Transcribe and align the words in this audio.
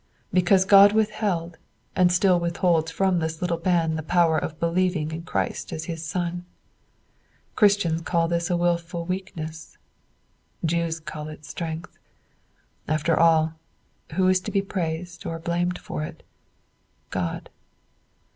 Because 0.33 0.65
God 0.65 0.93
withheld 0.93 1.59
and 1.95 2.11
still 2.11 2.39
withholds 2.39 2.89
from 2.89 3.19
this 3.19 3.39
little 3.39 3.59
band 3.59 3.99
the 3.99 4.01
power 4.01 4.35
of 4.35 4.59
believing 4.59 5.11
in 5.11 5.21
Christ 5.21 5.71
as 5.71 5.83
his 5.85 6.03
son. 6.03 6.43
Christians 7.55 8.01
call 8.01 8.27
this 8.27 8.49
a 8.49 8.57
wilful 8.57 9.05
weakness; 9.05 9.77
Jews 10.65 10.99
call 10.99 11.27
it 11.27 11.45
strength. 11.45 11.99
After 12.87 13.15
all, 13.15 13.53
who 14.13 14.27
is 14.27 14.39
to 14.39 14.51
be 14.51 14.63
praised 14.63 15.23
or 15.27 15.37
blamed 15.37 15.77
for 15.77 16.03
it? 16.03 16.23
God. 17.11 17.51